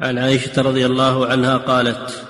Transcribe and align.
عن 0.00 0.18
عائشة 0.18 0.62
رضي 0.62 0.86
الله 0.86 1.26
عنها 1.26 1.56
قالت 1.56 2.24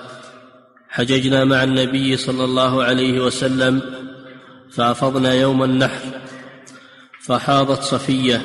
حججنا 0.89 1.45
مع 1.45 1.63
النبي 1.63 2.17
صلى 2.17 2.43
الله 2.43 2.83
عليه 2.83 3.19
وسلم 3.19 3.81
فأفضنا 4.71 5.33
يوم 5.33 5.63
النحر 5.63 6.01
فحاضت 7.21 7.81
صفية 7.81 8.41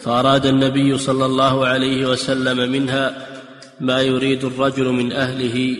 فأراد 0.00 0.46
النبي 0.46 0.98
صلى 0.98 1.26
الله 1.26 1.66
عليه 1.66 2.06
وسلم 2.06 2.72
منها 2.72 3.26
ما 3.80 4.00
يريد 4.02 4.44
الرجل 4.44 4.88
من 4.88 5.12
أهله 5.12 5.76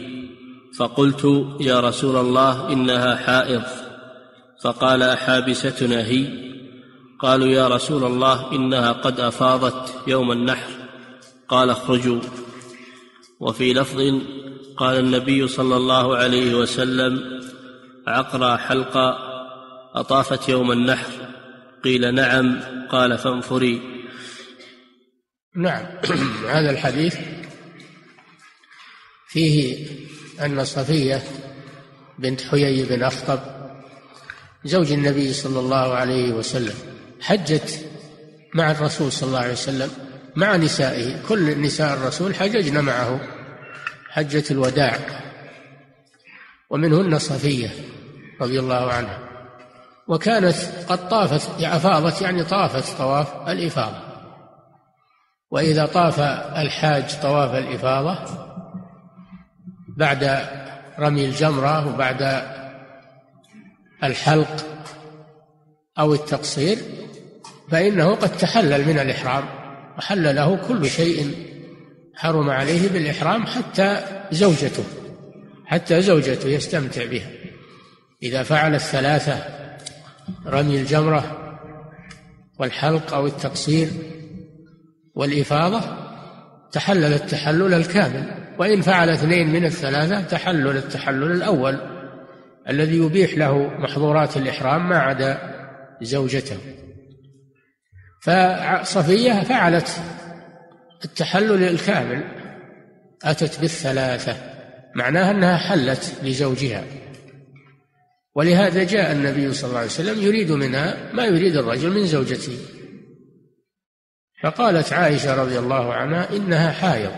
فقلت 0.77 1.47
يا 1.61 1.81
رسول 1.81 2.17
الله 2.17 2.73
إنها 2.73 3.17
حائض. 3.17 3.63
فقال 4.63 5.03
أحابستنا 5.03 6.07
هي؟ 6.07 6.27
قالوا 7.19 7.47
يا 7.47 7.69
رسول 7.69 8.05
الله 8.05 8.53
إنها 8.53 8.93
قد 8.93 9.21
أفاضت 9.21 9.95
يوم 10.07 10.33
النحر. 10.33 10.82
قال 11.53 11.71
اخرجوا. 11.71 12.21
وفي 13.41 13.73
لفظ 13.73 13.99
قال 14.77 14.99
النبي 14.99 15.49
صلى 15.49 15.77
الله 15.77 16.17
عليه 16.17 16.55
وسلم 16.55 17.41
عقرى 18.07 18.59
حلقا 18.59 19.19
أطافت 19.95 20.49
يوم 20.49 20.73
النحر. 20.73 21.13
قيل 21.85 22.15
نعم. 22.15 22.61
قال 22.91 23.19
فانفري. 23.19 23.81
نعم. 25.57 25.87
هذا 26.49 26.71
الحديث 26.71 27.17
فيه 29.29 29.87
أن 30.45 30.65
صفية 30.65 31.23
بنت 32.19 32.41
حيي 32.41 32.85
بن 32.85 33.03
أخطب 33.03 33.41
زوج 34.65 34.93
النبي 34.93 35.33
صلى 35.33 35.61
الله 35.61 35.95
عليه 35.95 36.33
وسلم 36.33 36.75
حجت 37.21 37.87
مع 38.55 38.71
الرسول 38.71 39.13
صلى 39.13 39.29
الله 39.29 39.39
عليه 39.39 39.53
وسلم 39.53 39.91
مع 40.37 40.57
نسائه 40.57 41.23
كل 41.29 41.61
نساء 41.61 41.95
الرسول 41.95 42.35
حججن 42.35 42.85
معه 42.85 43.21
حجة 44.11 44.45
الوداع 44.51 44.99
ومنهن 46.71 47.19
صفية 47.19 47.71
رضي 48.41 48.61
الله 48.61 48.93
عنها. 48.93 49.19
وكانت 50.09 50.57
قد 50.89 51.09
طافت 51.09 51.63
أفاضت 51.63 52.23
يعني 52.23 52.45
طافت 52.45 52.99
طواف 52.99 53.49
الإفاضة. 53.49 54.13
وإذا 55.51 55.87
طاف 55.87 56.21
الحاج 56.59 57.21
طواف 57.21 57.55
الإفاضة 57.55 58.19
بعد 59.97 60.47
رمي 60.99 61.25
الجمرة 61.25 61.95
وبعد 61.95 62.43
الحلق 64.05 64.67
أو 65.99 66.15
التقصير 66.15 66.79
فإنه 67.71 68.15
قد 68.15 68.37
تحلل 68.37 68.89
من 68.89 68.99
الإحرام. 68.99 69.62
وحل 69.99 70.37
له 70.37 70.57
كل 70.57 70.87
شيء 70.87 71.35
حرم 72.15 72.51
عليه 72.51 72.89
بالإحرام 72.89 73.47
حتى 73.47 74.01
زوجته 74.31 74.85
حتى 75.67 76.03
زوجته 76.03 76.49
يستمتع 76.49 77.05
بها. 77.05 77.31
إذا 78.23 78.43
فعل 78.43 78.75
الثلاثة 78.75 79.39
رمي 80.47 80.81
الجمرة 80.81 81.39
والحلق 82.59 83.15
أو 83.15 83.27
التقصير 83.27 83.89
والإفاضة 85.15 85.81
تحلل 86.73 87.13
التحلل 87.13 87.75
الكامل. 87.75 88.43
وإن 88.59 88.81
فعل 88.81 89.09
اثنين 89.09 89.53
من 89.53 89.65
الثلاثة 89.65 90.21
تحلل 90.21 90.77
التحلل 90.77 91.33
الأول 91.33 91.81
الذي 92.69 92.97
يبيح 92.97 93.39
له 93.39 93.71
محظورات 93.79 94.37
الإحرام 94.37 94.89
ما 94.89 94.99
عدا 94.99 95.39
زوجته. 96.03 96.59
فصفية 98.23 99.43
فعلت 99.43 100.03
التحلل 101.05 101.63
الكامل 101.63 102.25
أتت 103.25 103.61
بالثلاثة 103.61 104.37
معناها 104.95 105.31
أنها 105.31 105.57
حلت 105.57 106.15
لزوجها. 106.23 106.85
ولهذا 108.35 108.85
جاء 108.85 109.13
النبي 109.13 109.53
صلى 109.53 109.69
الله 109.69 109.79
عليه 109.79 109.89
وسلم 109.89 110.23
يريد 110.23 110.53
منها 110.53 111.13
ما 111.13 111.25
يريد 111.25 111.57
الرجل 111.57 111.91
من 111.91 112.07
زوجته. 112.07 112.59
فقالت 114.43 114.93
عائشة 114.93 115.43
رضي 115.43 115.59
الله 115.59 115.95
عنها 115.95 116.37
إنها 116.37 116.73
حائض. 116.73 117.13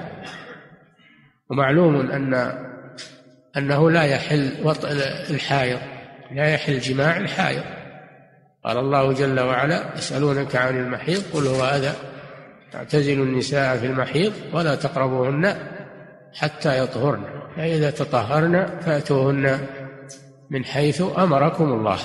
ومعلوم 1.51 2.11
أن 2.11 2.35
أنه 3.57 3.91
لا 3.91 4.03
يحل 4.03 4.53
وطء 4.63 4.89
الحائض 5.31 5.79
لا 6.33 6.49
يحل 6.49 6.79
جماع 6.79 7.17
الحائض. 7.17 7.74
قال 8.65 8.79
الله 8.79 9.13
جل 9.13 9.41
وعلا 9.41 9.95
يسألونك 9.97 10.57
عن 10.57 10.77
المحيض 10.77 11.23
قل 11.33 11.47
هو 11.47 11.65
أذى. 11.65 11.93
اعتزلوا 12.75 13.25
النساء 13.25 13.77
في 13.77 13.87
المحيض 13.87 14.33
ولا 14.53 14.75
تقربوهن 14.75 15.57
حتى 16.35 16.79
يطهرن. 16.79 17.25
فإذا 17.57 17.91
تطهرن 17.91 18.67
فأتوهن 18.81 19.67
من 20.51 20.65
حيث 20.65 21.03
أمركم 21.19 21.65
الله. 21.65 21.99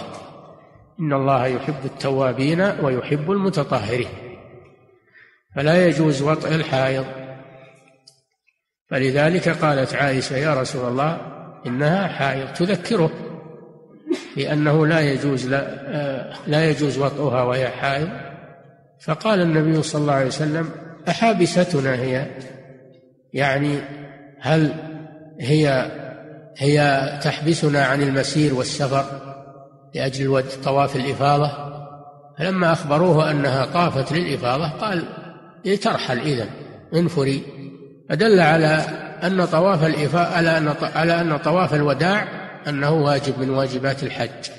إن 0.99 1.13
الله 1.13 1.47
يحب 1.47 1.85
التوابين 1.85 2.61
ويحب 2.61 3.31
المتطهرين. 3.31 4.09
فلا 5.55 5.87
يجوز 5.87 6.21
وطئ 6.21 6.55
الحائض. 6.55 7.05
فلذلك 8.89 9.49
قالت 9.49 9.95
عائشة 9.95 10.35
يا 10.35 10.53
رسول 10.53 10.87
الله 10.87 11.21
إنها 11.65 12.07
حائض 12.07 12.53
تذكره. 12.53 13.28
بأنه 14.39 14.87
لا 14.87 14.99
يجوز 14.99 15.47
لا, 15.47 16.33
لا 16.47 16.69
يجوز 16.69 16.97
وطئها 16.97 17.43
وهي 17.43 17.67
حائض. 17.67 18.09
فقال 19.01 19.41
النبي 19.41 19.83
صلى 19.83 20.01
الله 20.01 20.13
عليه 20.13 20.27
وسلم 20.27 20.69
أحابستنا 21.09 21.95
هي؟ 21.95 22.25
يعني 23.33 23.79
هل 24.39 24.73
هي 25.39 25.91
هي 26.57 27.19
تحبسنا 27.23 27.85
عن 27.85 28.01
المسير 28.01 28.53
والسفر 28.53 29.05
لأجل 29.95 30.43
طواف 30.63 30.95
الإفاضة؟ 30.95 31.51
فلما 32.37 32.71
أخبروه 32.71 33.31
أنها 33.31 33.65
طافت 33.65 34.11
للإفاضة 34.11 34.67
قال 34.67 35.03
ترحل 35.81 36.19
إذن 36.19 36.47
انفري. 36.95 37.43
فدل 38.09 38.39
على 38.39 38.83
أن 39.23 39.45
طواف 39.45 39.85
الإفاء 39.85 40.33
على 40.33 40.57
أن 40.57 40.73
على 40.95 41.21
أن 41.21 41.37
طواف 41.37 41.73
الوداع 41.73 42.38
أنه 42.67 42.91
واجب 42.91 43.39
من 43.39 43.49
واجبات 43.49 44.03
الحج. 44.03 44.51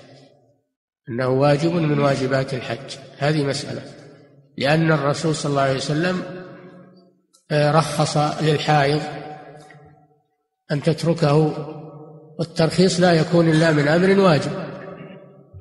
أنه 1.08 1.28
واجب 1.28 1.72
من 1.72 1.98
واجبات 1.98 2.54
الحج. 2.54 2.96
هذه 3.18 3.44
مسألة. 3.44 3.82
لأن 4.58 4.92
الرسول 4.92 5.34
صلى 5.34 5.50
الله 5.50 5.62
عليه 5.62 5.76
وسلم 5.76 6.22
آه، 7.50 7.72
رخص 7.72 8.16
للحائض 8.42 9.00
أن 10.72 10.82
تتركه 10.82 11.34
والترخيص 12.38 13.00
لا 13.00 13.12
يكون 13.12 13.48
إلا 13.48 13.72
من 13.72 13.88
أمر 13.88 14.20
واجب. 14.20 14.52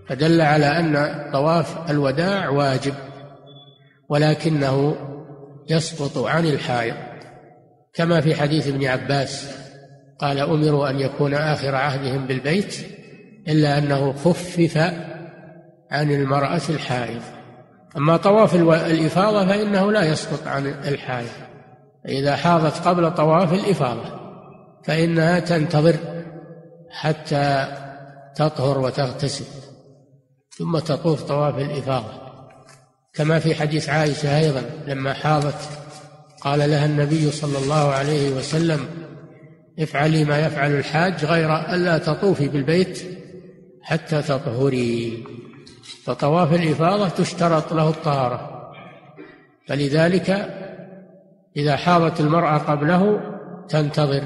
فدل 0.09 0.41
على 0.41 0.65
أن 0.65 1.15
طواف 1.31 1.91
الوداع 1.91 2.49
واجب 2.49 2.93
ولكنه 4.09 4.95
يسقط 5.69 6.17
عن 6.17 6.45
الحائض 6.45 6.95
كما 7.93 8.21
في 8.21 8.35
حديث 8.35 8.67
ابن 8.67 8.85
عباس. 8.85 9.59
قال 10.19 10.39
أمروا 10.39 10.89
أن 10.89 10.99
يكون 10.99 11.33
آخر 11.33 11.75
عهدهم 11.75 12.27
بالبيت 12.27 12.75
إلا 13.47 13.77
أنه 13.77 14.13
خفف 14.13 14.77
عن 15.91 16.11
المرأة 16.11 16.61
الحائض. 16.69 17.21
أما 17.97 18.17
طواف 18.17 18.55
الإفاضة 18.55 19.47
فإنه 19.47 19.91
لا 19.91 20.03
يسقط 20.03 20.47
عن 20.47 20.67
الحائض. 20.67 21.29
إذا 22.07 22.35
حاضت 22.35 22.87
قبل 22.87 23.13
طواف 23.13 23.53
الإفاضة 23.53 24.19
فإنها 24.83 25.39
تنتظر 25.39 25.95
حتى 26.89 27.67
تطهر 28.35 28.79
وتغتسل 28.79 29.45
ثم 30.57 30.79
تطوف 30.79 31.23
طواف 31.23 31.57
الإفاضة. 31.57 32.29
كما 33.13 33.39
في 33.39 33.55
حديث 33.55 33.89
عائشة 33.89 34.39
أيضا 34.39 34.61
لما 34.87 35.13
حاضت 35.13 35.69
قال 36.41 36.59
لها 36.59 36.85
النبي 36.85 37.31
صلى 37.31 37.57
الله 37.57 37.91
عليه 37.91 38.31
وسلم 38.31 38.87
افعلي 39.79 40.25
ما 40.25 40.39
يفعل 40.39 40.71
الحاج 40.71 41.25
غير 41.25 41.73
ألا 41.73 41.97
تطوفي 41.97 42.47
بالبيت 42.47 43.19
حتى 43.81 44.21
تطهري. 44.21 45.23
فطواف 46.03 46.53
الإفاضة 46.53 47.09
تشترط 47.09 47.73
له 47.73 47.89
الطهارة. 47.89 48.71
فلذلك 49.67 50.29
إذا 51.57 51.75
حاضت 51.75 52.19
المرأة 52.19 52.57
قبله 52.57 53.21
تنتظر 53.69 54.23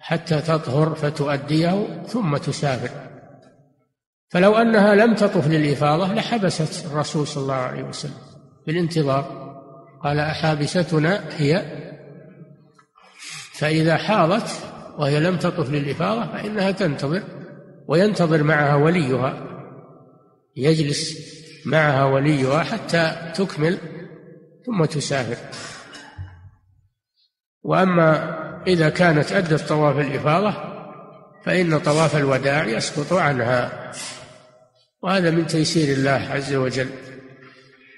حتى 0.00 0.40
تطهر 0.40 0.94
فتؤديه 0.94 2.02
ثم 2.06 2.36
تسافر. 2.36 2.90
فلو 4.28 4.54
أنها 4.54 4.94
لم 4.94 5.14
تطف 5.14 5.48
للإفاضة 5.48 6.14
لحبست 6.14 6.86
الرسول 6.86 7.26
صلى 7.26 7.42
الله 7.42 7.54
عليه 7.54 7.82
وسلم 7.82 8.14
بالانتظار. 8.66 9.52
قال 10.04 10.18
أحابستنا 10.20 11.20
هي 11.36 11.62
فإذا 13.52 13.96
حاضت 13.96 14.50
وهي 14.98 15.20
لم 15.20 15.36
تطف 15.36 15.70
للإفاضة 15.70 16.32
فإنها 16.32 16.70
تنتظر 16.70 17.22
وينتظر 17.88 18.42
معها 18.42 18.74
وليها 18.74 19.46
يجلس 20.56 21.18
معها 21.66 22.04
وليها 22.04 22.62
حتى 22.62 23.32
تكمل 23.34 23.78
ثم 24.66 24.84
تسافر. 24.84 25.36
وأما 27.62 28.38
إذا 28.66 28.88
كانت 28.88 29.32
أدت 29.32 29.68
طواف 29.68 29.98
الإفاضة 29.98 30.54
فإن 31.44 31.78
طواف 31.78 32.16
الوداع 32.16 32.64
يسقط 32.64 33.12
عنها 33.12 33.92
وهذا 35.02 35.30
من 35.30 35.46
تيسير 35.46 35.96
الله 35.96 36.28
عز 36.30 36.54
وجل. 36.54 36.88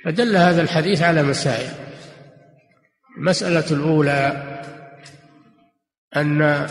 فدل 0.05 0.37
هذا 0.37 0.63
الحديث 0.63 1.03
على 1.03 1.23
مسائل. 1.23 1.71
المسألة 3.19 3.71
الأولى 3.71 4.55
أن 6.17 6.67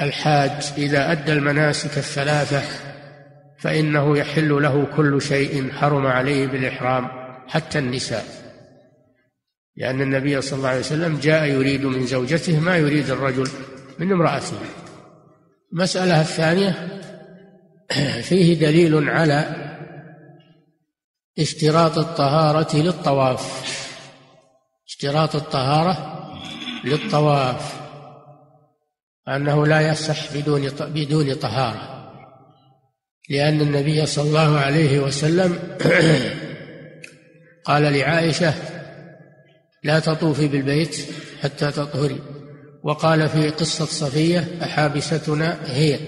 الحاج 0.00 0.72
إذا 0.78 1.12
أدى 1.12 1.32
المناسك 1.32 1.98
الثلاثة 1.98 2.62
فإنه 3.58 4.18
يحل 4.18 4.62
له 4.62 4.86
كل 4.96 5.22
شيء 5.22 5.72
حرم 5.72 6.06
عليه 6.06 6.46
بالإحرام 6.46 7.08
حتى 7.48 7.78
النساء. 7.78 8.24
لأن 9.76 10.00
النبي 10.00 10.40
صلى 10.40 10.56
الله 10.56 10.68
عليه 10.68 10.80
وسلم 10.80 11.18
جاء 11.18 11.44
يريد 11.44 11.84
من 11.84 12.06
زوجته 12.06 12.60
ما 12.60 12.76
يريد 12.76 13.10
الرجل 13.10 13.48
من 13.98 14.12
امرأته. 14.12 14.58
المسألة 15.72 16.20
الثانية 16.20 17.00
فيه 18.28 18.60
دليل 18.60 19.08
على 19.08 19.54
اشتراط 21.38 21.98
الطهارة 21.98 22.76
للطواف. 22.76 23.62
اشتراط 24.86 25.36
الطهارة 25.36 26.21
للطواف 26.84 27.80
أنه 29.28 29.66
لا 29.66 29.80
يصح 29.80 30.36
بدون 30.36 30.68
بدون 30.80 31.34
طهارة 31.34 31.92
لأن 33.28 33.60
النبي 33.60 34.06
صلى 34.06 34.28
الله 34.28 34.58
عليه 34.58 35.00
وسلم 35.00 35.58
قال 37.64 37.82
لعائشة 37.82 38.54
لا 39.84 39.98
تطوفي 39.98 40.48
بالبيت 40.48 40.96
حتى 41.42 41.70
تطهري. 41.70 42.20
وقال 42.82 43.28
في 43.28 43.50
قصة 43.50 43.84
صفية 43.84 44.48
أحابستنا 44.62 45.58
هي. 45.66 45.98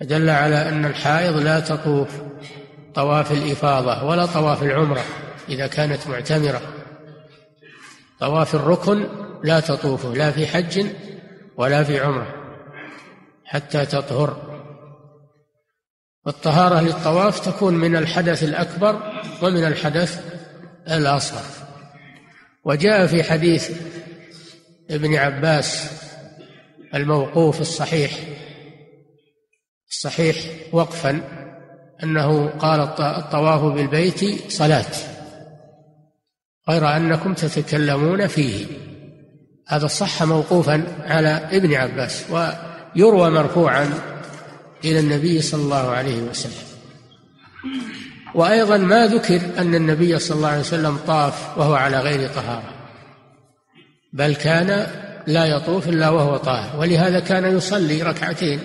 دل 0.00 0.30
على 0.30 0.68
أن 0.68 0.84
الحائض 0.84 1.36
لا 1.36 1.60
تطوف 1.60 2.08
طواف 2.94 3.32
الإفاضة 3.32 4.04
ولا 4.04 4.26
طواف 4.26 4.62
العمرة 4.62 5.04
إذا 5.48 5.66
كانت 5.66 6.08
معتمرة. 6.08 6.60
طواف 8.20 8.54
الركن 8.54 9.06
لا 9.44 9.60
تطوفه 9.60 10.14
لا 10.14 10.30
في 10.30 10.46
حج 10.46 10.86
ولا 11.56 11.84
في 11.84 12.00
عمرة 12.00 12.34
حتى 13.44 13.86
تطهر. 13.86 14.52
والطهارة 16.26 16.80
للطواف 16.80 17.40
تكون 17.40 17.74
من 17.74 17.96
الحدث 17.96 18.42
الأكبر 18.42 19.22
ومن 19.42 19.64
الحدث 19.64 20.24
الأصغر. 20.90 21.44
وجاء 22.64 23.06
في 23.06 23.22
حديث 23.22 23.70
ابن 24.90 25.14
عباس 25.14 25.90
الموقوف 26.94 27.60
الصحيح 27.60 28.12
الصحيح 29.90 30.36
وقفا 30.72 31.20
أنه 32.02 32.48
قال 32.48 32.80
الطواف 33.00 33.74
بالبيت 33.74 34.50
صلاة 34.50 34.86
غير 36.68 36.96
أنكم 36.96 37.34
تتكلمون 37.34 38.26
فيه. 38.26 38.66
هذا 39.66 39.86
صح 39.86 40.22
موقوفا 40.22 40.84
على 41.06 41.48
ابن 41.52 41.74
عباس 41.74 42.24
ويروى 42.30 43.30
مرفوعا 43.30 43.90
إلى 44.84 44.98
النبي 44.98 45.42
صلى 45.42 45.62
الله 45.62 45.90
عليه 45.90 46.22
وسلم. 46.22 46.66
وأيضا 48.34 48.76
ما 48.76 49.06
ذكر 49.06 49.40
أن 49.58 49.74
النبي 49.74 50.18
صلى 50.18 50.36
الله 50.36 50.48
عليه 50.48 50.60
وسلم 50.60 50.96
طاف 50.96 51.58
وهو 51.58 51.74
على 51.74 51.98
غير 52.00 52.28
طهارة 52.28 52.72
بل 54.12 54.34
كان 54.34 54.86
لا 55.26 55.46
يطوف 55.46 55.88
إلا 55.88 56.08
وهو 56.08 56.36
طاهر 56.36 56.80
ولهذا 56.80 57.20
كان 57.20 57.56
يصلي 57.56 58.02
ركعتين 58.02 58.60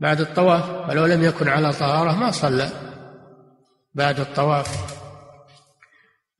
بعد 0.00 0.20
الطواف 0.20 0.88
ولو 0.88 1.06
لم 1.06 1.24
يكن 1.24 1.48
على 1.48 1.72
طهارة 1.72 2.12
ما 2.12 2.30
صلى 2.30 2.68
بعد 3.94 4.20
الطواف. 4.20 4.76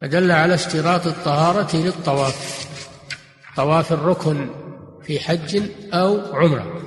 فدل 0.00 0.30
على 0.30 0.54
اشتراط 0.54 1.06
الطهارة 1.06 1.76
للطواف. 1.76 2.66
طواف 3.56 3.92
الركن 3.92 4.50
في 5.02 5.20
حج 5.20 5.62
أو 5.92 6.36
عمرة. 6.36 6.82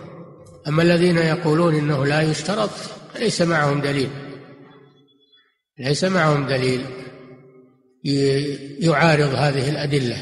أما 0.68 0.84
الذين 0.84 1.18
يقولون 1.18 1.76
إنه 1.76 2.06
لا 2.06 2.22
يشترط 2.22 2.70
ليس 3.20 3.42
معهم 3.42 3.82
دليل. 3.82 4.10
ليس 5.80 6.04
معهم 6.04 6.46
دليل 6.46 6.86
يعارض 8.80 9.34
هذه 9.36 9.70
الأدلة. 9.70 10.18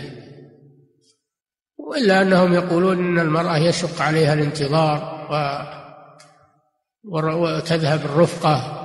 وإلا 1.78 2.22
أنهم 2.22 2.54
يقولون 2.54 2.98
إن 2.98 3.19
المرأة 3.19 3.57
يشق 3.57 4.01
عليها 4.01 4.34
الانتظار 4.34 5.28
و 5.31 5.63
وتذهب 7.13 8.06
الرفقة 8.06 8.80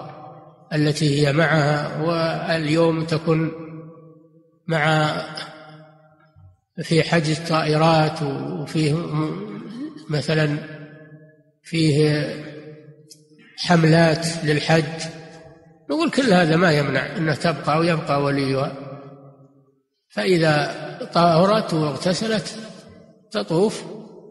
التي 0.72 1.26
هي 1.26 1.32
معها 1.32 2.02
واليوم 2.02 3.04
تكون 3.04 3.52
مع 4.66 5.12
في 6.82 7.02
حجز 7.02 7.38
طائرات 7.38 8.22
وفيه 8.22 8.96
مثلا 10.10 10.58
فيه 11.62 12.26
حملات 13.56 14.44
للحج. 14.44 15.02
نقول 15.90 16.10
كل 16.10 16.32
هذا 16.32 16.56
ما 16.56 16.72
يمنع 16.72 17.16
أنها 17.16 17.34
تبقى 17.34 17.78
ويبقى 17.78 18.22
وليها. 18.22 18.72
فإذا 20.08 20.74
طهرت 21.12 21.74
واغتسلت 21.74 22.58
تطوف 23.30 23.84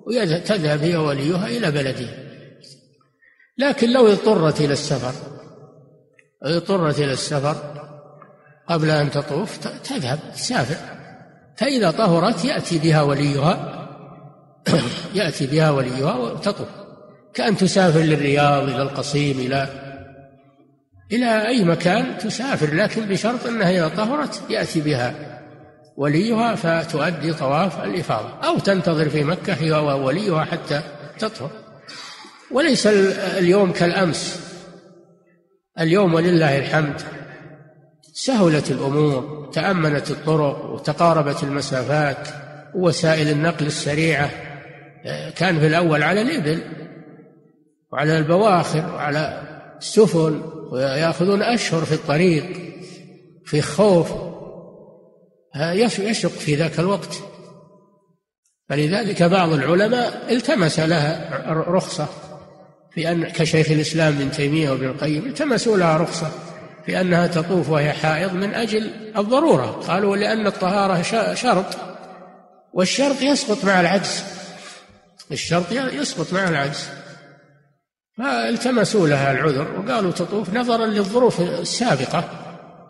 وتذهب 0.07 0.83
هي 0.83 0.95
وليها 0.95 1.47
إلى 1.47 1.71
بلدها 1.71 2.27
لكن 3.57 3.93
لو 3.93 4.07
اضطرت 4.07 4.61
إلى 4.61 4.73
السفر 4.73 5.13
اضطرت 6.43 6.99
إلى 6.99 7.11
السفر 7.11 7.55
قبل 8.67 8.89
أن 8.89 9.11
تطوف 9.11 9.57
تذهب 9.83 10.19
تسافر. 10.33 11.06
فإذا 11.57 11.91
طهرت 11.91 12.45
يأتي 12.45 12.79
بها 12.79 13.01
وليها 13.01 13.73
يأتي 15.15 15.47
بها 15.47 15.71
وليها 15.71 16.15
وتطوف 16.15 16.67
كأن 17.33 17.57
تسافر 17.57 17.99
للرياض 17.99 18.63
إلى 18.63 18.81
القصيم 18.81 19.39
إلى 19.39 19.87
إلى 21.11 21.47
أي 21.47 21.63
مكان 21.63 22.17
تسافر 22.17 22.73
لكن 22.73 23.01
بشرط 23.05 23.47
أنها 23.47 23.71
إذا 23.71 23.87
طهرت 23.87 24.41
يأتي 24.49 24.81
بها 24.81 25.37
وليها 25.97 26.55
فتؤدي 26.55 27.33
طواف 27.33 27.83
الإفاضة. 27.83 28.29
أو 28.43 28.59
تنتظر 28.59 29.09
في 29.09 29.23
مكة 29.23 29.53
هي 29.53 29.71
ووليها 29.71 30.43
حتى 30.43 30.81
تطهر. 31.19 31.51
وليس 32.51 32.87
اليوم 33.37 33.71
كالأمس. 33.71 34.39
اليوم 35.79 36.13
ولله 36.13 36.59
الحمد. 36.59 37.01
سهلت 38.19 38.71
الأمور 38.71 39.49
تأمنت 39.53 40.11
الطرق 40.11 40.65
وتقاربت 40.65 41.43
المسافات 41.43 42.27
ووسائل 42.75 43.29
النقل 43.29 43.65
السريعة 43.65 44.31
كان 45.35 45.59
في 45.59 45.67
الأول 45.67 46.03
على 46.03 46.21
الإبل 46.21 46.61
وعلى 47.91 48.17
البواخر 48.17 48.93
وعلى 48.95 49.41
السفن 49.77 50.41
ويأخذون 50.71 51.41
أشهر 51.41 51.85
في 51.85 51.91
الطريق 51.91 52.45
في 53.45 53.61
خوف 53.61 54.13
يشق 55.99 56.29
في 56.29 56.55
ذاك 56.55 56.79
الوقت. 56.79 57.23
فلذلك 58.69 59.23
بعض 59.23 59.49
العلماء 59.49 60.33
التمس 60.33 60.79
لها 60.79 61.43
رخصة 61.53 62.07
في 62.91 63.11
أن 63.11 63.23
كشيخ 63.23 63.71
الإسلام 63.71 64.13
ابن 64.13 64.31
تيمية 64.31 64.69
وابن 64.69 64.85
القيم 64.85 65.25
التمسوا 65.25 65.77
لها 65.77 65.97
رخصة. 65.97 66.46
في 66.87 67.01
أنها 67.01 67.27
تطوف 67.27 67.69
وهي 67.69 67.93
حائض 67.93 68.33
من 68.33 68.53
أجل 68.53 68.91
الضرورة. 69.17 69.65
قالوا 69.65 70.17
لأن 70.17 70.47
الطهارة 70.47 71.01
شرط 71.33 71.65
والشرط 72.73 73.21
يسقط 73.21 73.65
مع 73.65 73.79
العجز. 73.79 74.23
الشرط 75.31 75.71
يسقط 75.71 76.33
مع 76.33 76.49
العجز. 76.49 76.89
فالتمسوا 78.17 79.07
لها 79.07 79.31
العذر 79.31 79.79
وقالوا 79.79 80.11
تطوف 80.11 80.53
نظرا 80.53 80.85
للظروف 80.85 81.41
السابقة. 81.41 82.29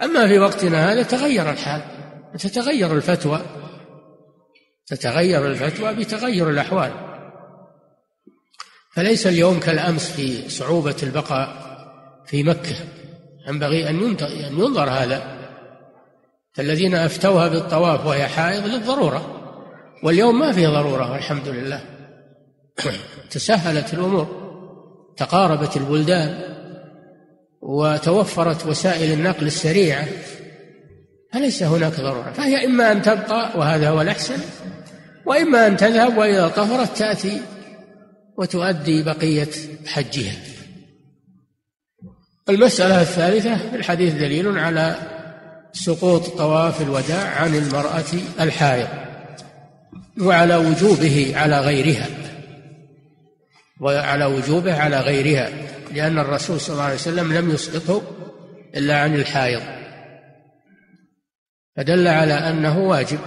أما 0.03 0.27
في 0.27 0.39
وقتنا 0.39 0.93
هذا 0.93 1.03
تغير 1.03 1.49
الحال 1.49 1.81
تتغير 2.39 2.95
الفتوى 2.95 3.41
تتغير 4.87 5.47
الفتوى 5.47 5.93
بتغير 5.93 6.49
الأحوال. 6.49 6.91
فليس 8.93 9.27
اليوم 9.27 9.59
كالأمس 9.59 10.11
في 10.11 10.49
صعوبة 10.49 10.95
البقاء 11.03 11.67
في 12.25 12.43
مكة. 12.43 12.75
ينبغي 13.47 13.89
أن 13.89 14.17
ينظر 14.51 14.89
هذا. 14.89 15.37
الذين 16.59 16.95
أفتوها 16.95 17.47
بالطواف 17.47 18.05
وهي 18.05 18.27
حائض 18.27 18.65
للضرورة. 18.65 19.33
واليوم 20.03 20.39
ما 20.39 20.51
في 20.51 20.65
ضرورة 20.65 21.11
والحمد 21.11 21.47
لله. 21.47 21.81
تسهلت 23.31 23.93
الأمور. 23.93 24.27
تقاربت 25.17 25.77
البلدان. 25.77 26.57
وتوفرت 27.61 28.65
وسائل 28.65 29.13
النقل 29.13 29.45
السريعة. 29.45 30.07
فليس 31.33 31.63
هناك 31.63 32.01
ضرورة؟ 32.01 32.31
فهي 32.31 32.65
إما 32.65 32.91
أن 32.91 33.01
تبقى 33.01 33.59
وهذا 33.59 33.89
هو 33.89 34.01
الأحسن. 34.01 34.39
وإما 35.25 35.67
أن 35.67 35.77
تذهب 35.77 36.17
وإذا 36.17 36.47
طهرت 36.47 36.97
تأتي 36.97 37.41
وتؤدي 38.37 39.03
بقية 39.03 39.49
حجها. 39.85 40.56
المسألة 42.49 43.01
الثالثة 43.01 43.75
الحديث 43.75 44.13
دليل 44.13 44.59
على 44.59 44.95
سقوط 45.73 46.27
طواف 46.37 46.81
الوداع 46.81 47.41
عن 47.41 47.55
المرأة 47.55 48.05
الحائض 48.39 48.87
وعلى 50.21 50.55
وجوبه 50.55 51.33
على 51.35 51.59
غيرها. 51.59 52.07
وعلى 53.81 54.25
وجوبه 54.25 54.81
على 54.81 54.99
غيرها 54.99 55.49
لأن 55.91 56.19
الرسول 56.19 56.59
صلى 56.59 56.73
الله 56.73 56.83
عليه 56.83 56.95
وسلم 56.95 57.33
لم 57.33 57.49
يسقطه 57.49 58.01
إلا 58.75 58.99
عن 58.99 59.15
الحائض. 59.15 59.61
فدل 61.75 62.07
على 62.07 62.33
أنه 62.33 62.79
واجب 62.79 63.19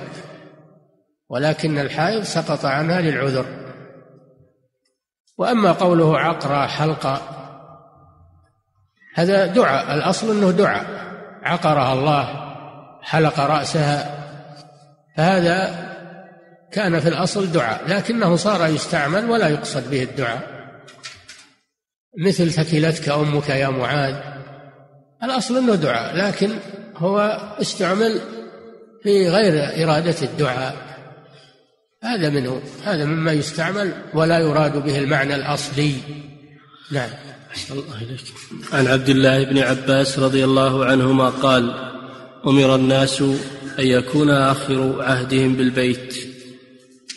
ولكن 1.29 1.79
الحائض 1.79 2.23
سقط 2.23 2.65
عنها 2.65 3.01
للعذر. 3.01 3.47
وأما 5.39 5.73
قوله 5.73 6.19
عقرى 6.19 6.69
حلقة 6.69 7.40
هذا 9.15 9.47
دعاء. 9.47 9.95
الأصل 9.95 10.31
أنه 10.31 10.51
دعاء. 10.51 10.87
عقرها 11.43 11.93
الله 11.93 12.55
حلق 13.03 13.41
رأسها. 13.41 14.17
فهذا 15.17 15.91
كان 16.73 17.01
في 17.01 17.09
الأصل 17.09 17.53
دعاء 17.53 17.81
لكنه 17.89 18.37
صار 18.37 18.67
يستعمل 18.67 19.31
ولا 19.31 19.49
يقصد 19.49 19.91
به 19.91 20.03
الدعاء. 20.03 20.41
مثل 22.27 22.51
ثكلتك 22.51 23.09
أمك 23.09 23.49
يا 23.49 23.69
معاذ. 23.69 24.15
الأصل 25.23 25.57
أنه 25.59 25.75
دعاء 25.75 26.17
لكن 26.17 26.51
هو 26.97 27.19
استعمل 27.61 28.21
في 29.03 29.29
غير 29.29 29.85
إرادة 29.85 30.17
الدعاء. 30.23 30.77
هذا 32.03 32.31
منه. 32.31 32.63
هذا 32.85 33.05
مما 33.05 33.33
يستعمل 33.33 33.93
ولا 34.15 34.39
يراد 34.39 34.77
به 34.77 34.99
المعنى 34.99 35.35
الأصلي. 35.35 35.95
نعم 36.91 37.11
الله 37.71 38.03
إليك. 38.03 38.21
عن 38.73 38.87
عبد 38.87 39.09
الله 39.09 39.45
بن 39.45 39.59
عباس 39.59 40.19
رضي 40.19 40.45
الله 40.45 40.85
عنهما 40.85 41.29
قال 41.29 41.75
أمر 42.47 42.75
الناس 42.75 43.23
أن 43.79 43.87
يكون 43.87 44.31
آخر 44.31 45.03
عهدهم 45.03 45.55
بالبيت 45.55 46.15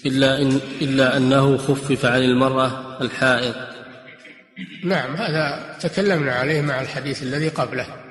إلا 0.06 0.42
إن 0.42 0.60
إلا 0.82 1.18
أنه 1.18 1.58
خفف 1.58 2.06
عن 2.06 2.22
المرأة 2.22 2.98
الحائض. 3.02 3.56
نعم 4.84 5.16
هذا 5.16 5.78
تكلمنا 5.82 6.34
عليه 6.34 6.62
مع 6.62 6.82
الحديث 6.82 7.24
الذي 7.24 7.48
قبله. 7.48 8.03